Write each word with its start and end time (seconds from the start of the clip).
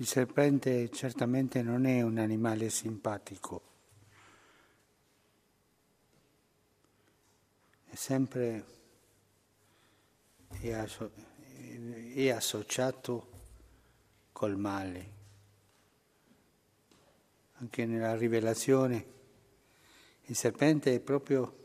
Il 0.00 0.06
serpente 0.06 0.90
certamente 0.90 1.60
non 1.60 1.84
è 1.84 2.02
un 2.02 2.18
animale 2.18 2.70
simpatico, 2.70 3.62
è 7.84 7.96
sempre 7.96 8.64
è, 10.60 10.70
asso- 10.70 11.10
è 12.14 12.30
associato 12.30 13.26
col 14.30 14.56
male. 14.56 15.16
Anche 17.54 17.84
nella 17.84 18.14
rivelazione 18.14 19.04
il 20.26 20.36
serpente 20.36 20.94
è 20.94 21.00
proprio 21.00 21.56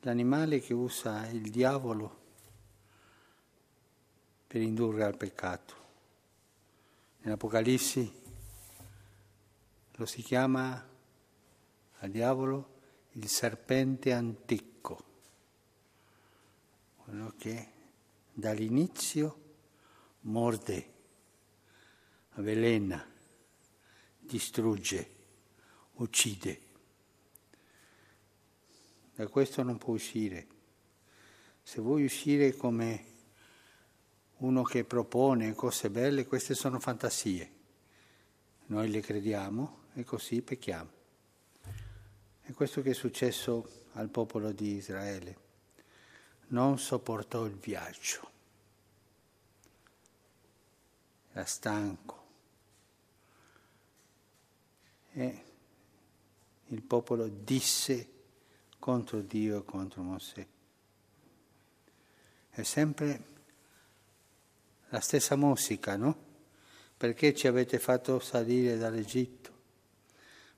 l'animale 0.00 0.58
che 0.58 0.74
usa 0.74 1.28
il 1.28 1.48
diavolo 1.48 2.18
per 4.48 4.60
indurre 4.60 5.04
al 5.04 5.16
peccato. 5.16 5.79
Nell'Apocalisse 7.22 8.12
lo 9.92 10.06
si 10.06 10.22
chiama 10.22 10.88
al 11.98 12.10
diavolo 12.10 12.78
il 13.12 13.28
serpente 13.28 14.14
antico, 14.14 15.04
quello 16.96 17.34
che 17.36 17.72
dall'inizio 18.32 19.38
morde, 20.20 20.92
avvelena, 22.30 23.06
distrugge, 24.18 25.14
uccide. 25.96 26.60
Da 29.14 29.26
questo 29.28 29.62
non 29.62 29.76
può 29.76 29.92
uscire. 29.92 30.46
Se 31.62 31.82
vuoi 31.82 32.04
uscire 32.04 32.56
come 32.56 33.04
uno 34.40 34.62
che 34.62 34.84
propone 34.84 35.54
cose 35.54 35.90
belle, 35.90 36.26
queste 36.26 36.54
sono 36.54 36.78
fantasie. 36.78 37.58
Noi 38.66 38.88
le 38.90 39.00
crediamo 39.00 39.84
e 39.94 40.04
così 40.04 40.40
pecchiamo. 40.42 40.90
È 42.42 42.52
questo 42.52 42.82
che 42.82 42.90
è 42.90 42.94
successo 42.94 43.86
al 43.92 44.08
popolo 44.08 44.52
di 44.52 44.74
Israele. 44.76 45.48
Non 46.48 46.78
sopportò 46.78 47.44
il 47.44 47.54
viaggio. 47.54 48.30
Era 51.32 51.44
stanco. 51.44 52.18
E 55.12 55.44
il 56.68 56.82
popolo 56.82 57.28
disse 57.28 58.08
contro 58.78 59.20
Dio 59.20 59.58
e 59.58 59.64
contro 59.64 60.02
Mosè. 60.02 60.46
È 62.50 62.62
sempre 62.62 63.38
la 64.90 65.00
stessa 65.00 65.34
musica, 65.34 65.96
no? 65.96 66.28
Perché 66.96 67.34
ci 67.34 67.46
avete 67.46 67.78
fatto 67.78 68.20
salire 68.20 68.76
dall'Egitto? 68.76 69.50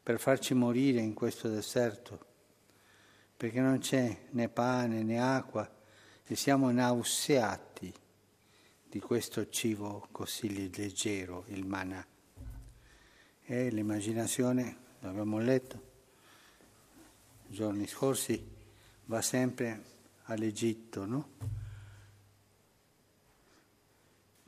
Per 0.02 0.18
farci 0.18 0.54
morire 0.54 1.00
in 1.00 1.14
questo 1.14 1.48
deserto? 1.48 2.26
Perché 3.36 3.60
non 3.60 3.78
c'è 3.78 4.24
né 4.30 4.48
pane 4.48 5.02
né 5.02 5.22
acqua 5.22 5.70
e 6.24 6.34
siamo 6.34 6.70
nauseati 6.70 7.92
di 8.88 9.00
questo 9.00 9.48
cibo 9.48 10.08
così 10.10 10.70
leggero, 10.74 11.44
il 11.48 11.64
manà. 11.64 12.04
E 13.44 13.70
l'immaginazione, 13.70 14.76
l'abbiamo 15.00 15.38
letto 15.38 15.90
giorni 17.52 17.86
scorsi, 17.86 18.42
va 19.04 19.20
sempre 19.20 19.84
all'Egitto, 20.24 21.04
no? 21.04 21.28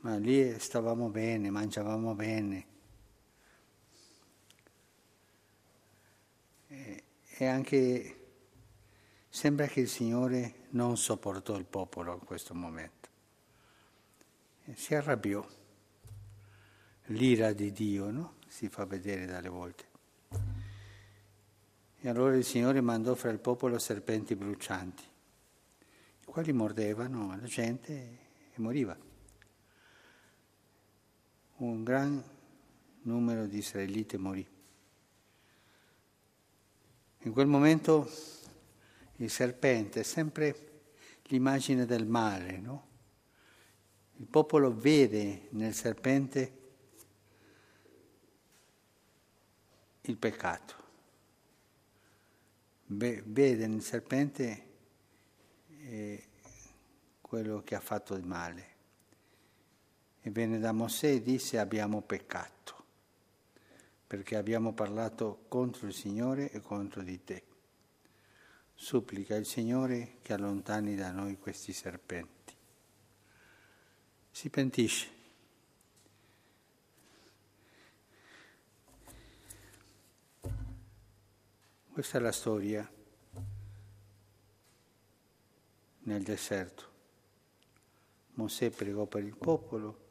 Ma 0.05 0.17
lì 0.17 0.59
stavamo 0.59 1.09
bene, 1.09 1.49
mangiavamo 1.49 2.13
bene. 2.13 2.65
E, 6.67 7.45
anche 7.47 8.27
sembra 9.27 9.65
che 9.65 9.79
il 9.79 9.89
Signore 9.89 10.67
non 10.69 10.95
sopportò 10.95 11.57
il 11.57 11.65
popolo 11.65 12.13
in 12.13 12.19
questo 12.19 12.53
momento. 12.53 13.09
Si 14.75 14.93
arrabbiò. 14.93 15.43
L'ira 17.09 17.51
di 17.53 17.71
Dio, 17.71 18.11
no? 18.11 18.35
Si 18.47 18.69
fa 18.69 18.85
vedere 18.85 19.25
dalle 19.25 19.49
volte. 19.49 19.85
E 21.99 22.09
allora 22.09 22.35
il 22.35 22.45
Signore 22.45 22.79
mandò 22.79 23.15
fra 23.15 23.31
il 23.31 23.39
popolo 23.39 23.79
serpenti 23.79 24.35
brucianti, 24.35 25.03
i 26.21 26.25
quali 26.25 26.53
mordevano 26.53 27.35
la 27.35 27.47
gente 27.47 27.93
e 28.53 28.61
moriva 28.61 29.13
un 31.57 31.83
gran 31.83 32.21
numero 33.03 33.45
di 33.45 33.57
israeliti 33.57 34.17
morì. 34.17 34.45
In 37.19 37.31
quel 37.31 37.47
momento 37.47 38.09
il 39.17 39.29
serpente 39.29 40.01
è 40.01 40.03
sempre 40.03 40.83
l'immagine 41.23 41.85
del 41.85 42.05
male, 42.05 42.57
no? 42.57 42.87
Il 44.17 44.27
popolo 44.27 44.73
vede 44.73 45.47
nel 45.51 45.73
serpente 45.73 46.63
il 50.01 50.17
peccato, 50.17 50.75
vede 52.85 53.67
nel 53.67 53.81
serpente 53.81 54.63
eh, 55.67 56.27
quello 57.21 57.61
che 57.63 57.75
ha 57.75 57.79
fatto 57.79 58.15
di 58.15 58.25
male. 58.25 58.74
E 60.25 60.31
venne 60.31 60.57
da 60.57 60.71
Mosè 60.71 61.11
e 61.11 61.21
disse 61.21 61.59
abbiamo 61.59 62.01
peccato, 62.01 62.83
perché 64.07 64.35
abbiamo 64.35 64.73
parlato 64.73 65.45
contro 65.47 65.85
il 65.85 65.93
Signore 65.93 66.49
e 66.49 66.61
contro 66.61 67.03
di 67.03 67.23
te. 67.23 67.43
Supplica 68.73 69.35
il 69.35 69.45
Signore 69.45 70.15
che 70.23 70.33
allontani 70.33 70.95
da 70.95 71.11
noi 71.11 71.37
questi 71.37 71.73
serpenti. 71.73 72.55
Si 74.31 74.49
pentisce. 74.49 75.09
Questa 81.91 82.17
è 82.17 82.21
la 82.21 82.31
storia 82.31 82.91
nel 85.99 86.23
deserto. 86.23 86.83
Mosè 88.33 88.71
pregò 88.71 89.05
per 89.05 89.23
il 89.23 89.37
popolo 89.37 90.04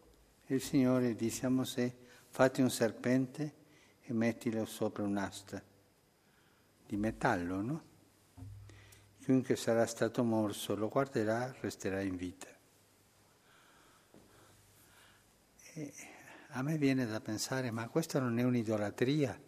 il 0.46 0.60
Signore 0.60 1.14
disse 1.14 1.46
a 1.46 1.48
Mosè, 1.48 1.92
fatti 2.28 2.60
un 2.60 2.70
serpente 2.70 3.54
e 4.02 4.12
mettilo 4.12 4.66
sopra 4.66 5.02
un'asta 5.02 5.62
di 6.86 6.96
metallo, 6.96 7.60
no? 7.62 7.82
Chiunque 9.20 9.56
sarà 9.56 9.86
stato 9.86 10.22
morso 10.22 10.76
lo 10.76 10.88
guarderà, 10.88 11.50
resterà 11.60 12.02
in 12.02 12.16
vita. 12.16 12.48
E 15.72 15.92
a 16.48 16.62
me 16.62 16.76
viene 16.76 17.06
da 17.06 17.20
pensare, 17.20 17.70
ma 17.70 17.88
questa 17.88 18.20
non 18.20 18.38
è 18.38 18.42
un'idolatria? 18.42 19.40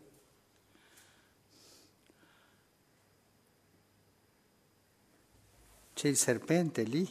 C'è 5.92 6.08
il 6.08 6.16
serpente 6.16 6.82
lì, 6.84 7.06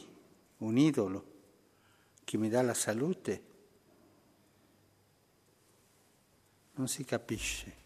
un 0.58 0.76
idolo, 0.76 1.34
che 2.24 2.36
mi 2.36 2.48
dà 2.48 2.62
la 2.62 2.74
salute 2.74 3.54
non 6.76 6.88
si 6.88 7.04
capisce. 7.04 7.84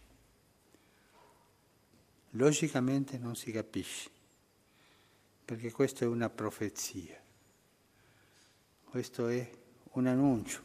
Logicamente 2.34 3.18
non 3.18 3.34
si 3.34 3.50
capisce, 3.50 4.08
perché 5.44 5.72
questa 5.72 6.04
è 6.04 6.08
una 6.08 6.28
profezia, 6.28 7.20
questo 8.84 9.26
è 9.26 9.50
un 9.92 10.06
annuncio 10.06 10.62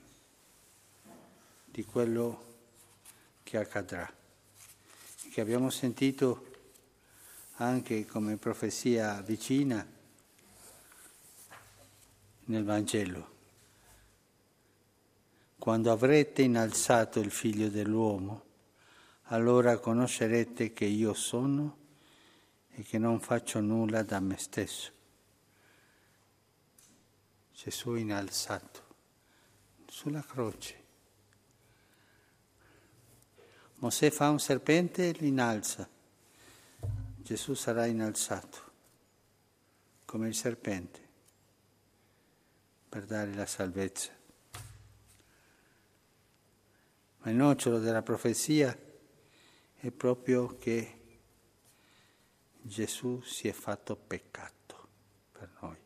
di 1.66 1.84
quello 1.84 2.54
che 3.42 3.58
accadrà, 3.58 4.12
che 5.32 5.42
abbiamo 5.42 5.70
sentito 5.70 6.54
anche 7.58 8.06
come 8.06 8.38
profezia 8.38 9.22
vicina 9.22 9.86
nel 12.46 12.64
Vangelo. 12.64 13.35
Quando 15.66 15.92
avrete 15.92 16.44
innalzato 16.44 17.20
il 17.20 17.32
figlio 17.32 17.70
dell'uomo, 17.70 18.44
allora 19.30 19.80
conoscerete 19.80 20.74
che 20.74 20.86
io 20.86 21.16
sono 21.16 21.78
e 22.70 22.84
che 22.84 23.00
non 23.00 23.20
faccio 23.20 23.60
nulla 23.62 24.04
da 24.04 24.20
me 24.20 24.38
stesso. 24.38 24.92
Gesù 27.52 27.96
innalzato 27.96 28.84
sulla 29.88 30.22
croce. 30.22 30.84
Mosè 33.78 34.12
fa 34.12 34.30
un 34.30 34.40
serpente 34.40 35.10
e 35.10 35.18
lo 35.20 35.26
innalza. 35.26 35.90
Gesù 37.18 37.56
sarà 37.56 37.88
innalzato 37.88 38.72
come 40.06 40.28
il 40.28 40.36
serpente 40.36 41.00
per 42.88 43.06
dare 43.06 43.34
la 43.34 43.48
salvezza. 43.48 44.16
Ma 47.26 47.32
il 47.32 47.38
nocciolo 47.38 47.80
della 47.80 48.04
profezia 48.04 48.78
è 49.78 49.90
proprio 49.90 50.60
che 50.60 51.00
Gesù 52.62 53.20
si 53.22 53.48
è 53.48 53.52
fatto 53.52 53.96
peccato 53.96 54.88
per 55.32 55.50
noi. 55.60 55.78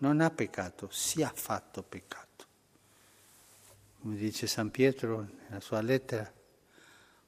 Non 0.00 0.20
ha 0.20 0.30
peccato, 0.30 0.90
si 0.90 1.22
è 1.22 1.30
fatto 1.32 1.82
peccato. 1.82 2.44
Come 4.00 4.16
dice 4.16 4.46
San 4.46 4.70
Pietro 4.70 5.26
nella 5.48 5.60
sua 5.60 5.80
lettera, 5.80 6.30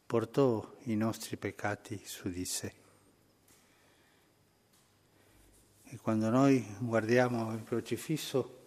portò 0.04 0.76
i 0.84 0.94
nostri 0.94 1.38
peccati 1.38 2.02
su 2.04 2.28
di 2.28 2.44
sé. 2.44 2.74
E 5.84 5.96
quando 5.96 6.28
noi 6.28 6.62
guardiamo 6.80 7.54
il 7.54 7.64
crocifisso, 7.64 8.58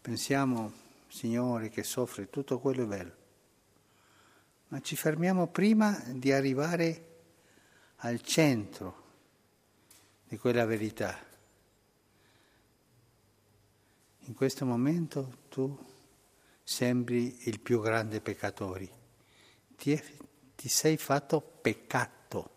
pensiamo, 0.00 0.81
Signore, 1.12 1.68
che 1.68 1.82
soffre, 1.82 2.30
tutto 2.30 2.58
quello 2.58 2.84
è 2.84 2.86
bello. 2.86 3.16
Ma 4.68 4.80
ci 4.80 4.96
fermiamo 4.96 5.46
prima 5.46 6.02
di 6.06 6.32
arrivare 6.32 7.08
al 7.96 8.22
centro 8.22 9.02
di 10.26 10.38
quella 10.38 10.64
verità. 10.64 11.22
In 14.20 14.32
questo 14.32 14.64
momento 14.64 15.40
tu 15.50 15.78
sembri 16.64 17.46
il 17.46 17.60
più 17.60 17.82
grande 17.82 18.22
peccatore, 18.22 18.88
ti, 19.76 19.92
è, 19.92 20.02
ti 20.56 20.68
sei 20.70 20.96
fatto 20.96 21.42
peccato, 21.42 22.56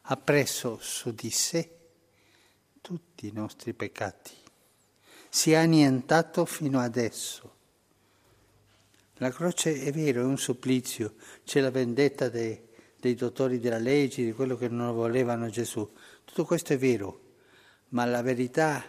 ha 0.00 0.16
preso 0.16 0.78
su 0.80 1.12
di 1.12 1.30
sé 1.30 1.70
tutti 2.80 3.26
i 3.26 3.32
nostri 3.32 3.74
peccati, 3.74 4.44
si 5.36 5.52
è 5.52 5.56
annientato 5.56 6.46
fino 6.46 6.80
adesso 6.80 7.52
la 9.18 9.30
croce 9.30 9.82
è 9.82 9.92
vero, 9.92 10.22
è 10.22 10.24
un 10.24 10.38
supplizio, 10.38 11.16
c'è 11.44 11.60
la 11.60 11.70
vendetta 11.70 12.30
dei, 12.30 12.58
dei 12.98 13.14
dottori 13.14 13.58
della 13.58 13.78
legge, 13.78 14.24
di 14.24 14.32
quello 14.32 14.56
che 14.56 14.68
non 14.68 14.94
volevano 14.94 15.50
Gesù. 15.50 15.86
Tutto 16.24 16.46
questo 16.46 16.72
è 16.72 16.78
vero, 16.78 17.34
ma 17.90 18.06
la 18.06 18.22
verità 18.22 18.82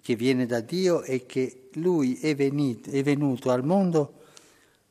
che 0.00 0.14
viene 0.14 0.46
da 0.46 0.60
Dio 0.60 1.02
è 1.02 1.26
che 1.26 1.70
Lui 1.74 2.20
è, 2.20 2.34
venito, 2.36 2.90
è 2.90 3.02
venuto 3.02 3.50
al 3.50 3.64
mondo 3.64 4.24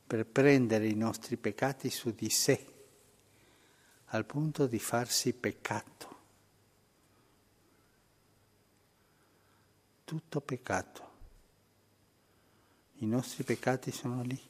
per 0.06 0.26
prendere 0.26 0.86
i 0.86 0.94
nostri 0.94 1.36
peccati 1.36 1.88
su 1.88 2.14
di 2.14 2.28
sé, 2.28 2.64
al 4.08 4.26
punto 4.26 4.66
di 4.66 4.78
farsi 4.78 5.32
peccato. 5.32 6.05
Tutto 10.06 10.40
peccato. 10.40 11.10
I 12.98 13.06
nostri 13.06 13.42
peccati 13.42 13.90
sono 13.90 14.22
lì. 14.22 14.40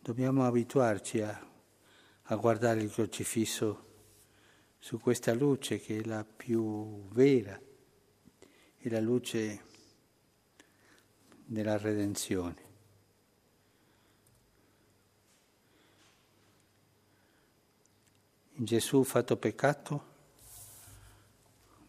Dobbiamo 0.00 0.46
abituarci 0.46 1.20
a, 1.20 1.46
a 2.22 2.36
guardare 2.36 2.80
il 2.80 2.90
crocifisso 2.90 3.88
su 4.78 4.98
questa 4.98 5.34
luce 5.34 5.78
che 5.78 5.98
è 5.98 6.04
la 6.04 6.24
più 6.24 7.06
vera, 7.08 7.60
è 8.78 8.88
la 8.88 9.00
luce 9.00 9.62
della 11.44 11.76
redenzione. 11.76 12.68
Gesù 18.54 19.04
fatto 19.04 19.36
peccato 19.36 20.09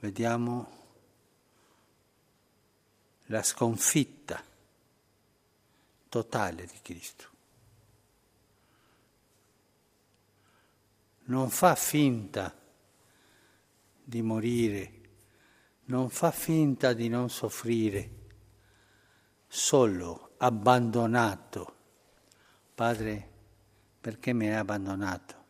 vediamo 0.01 0.79
la 3.25 3.43
sconfitta 3.43 4.43
totale 6.09 6.65
di 6.65 6.79
Cristo. 6.81 7.29
Non 11.25 11.49
fa 11.51 11.75
finta 11.75 12.53
di 14.03 14.21
morire, 14.23 14.99
non 15.85 16.09
fa 16.09 16.31
finta 16.31 16.93
di 16.93 17.07
non 17.07 17.29
soffrire, 17.29 18.09
solo 19.47 20.33
abbandonato. 20.37 21.75
Padre, 22.73 23.29
perché 24.01 24.33
mi 24.33 24.47
hai 24.47 24.55
abbandonato? 24.55 25.45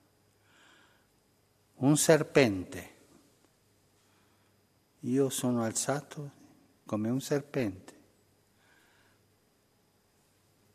Un 1.75 1.95
serpente. 1.95 2.90
Io 5.05 5.29
sono 5.29 5.63
alzato 5.63 6.31
come 6.85 7.09
un 7.09 7.19
serpente, 7.21 7.99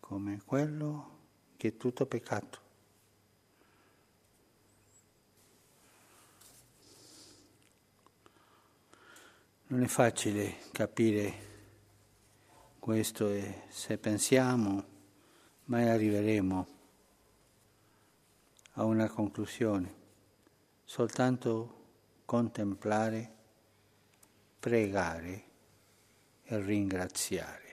come 0.00 0.43
quello 0.44 1.19
che 1.56 1.69
è 1.69 1.76
tutto 1.76 2.06
peccato. 2.06 2.61
Non 9.69 9.82
è 9.82 9.87
facile 9.87 10.58
capire 10.73 11.34
questo 12.81 13.28
e 13.28 13.62
se 13.69 13.96
pensiamo 13.96 14.84
mai 15.64 15.88
arriveremo 15.88 16.67
a 18.73 18.84
una 18.84 19.08
conclusione, 19.08 19.94
soltanto 20.84 21.84
contemplare, 22.25 23.35
pregare 24.66 25.44
e 26.42 26.58
ringraziare. 26.60 27.65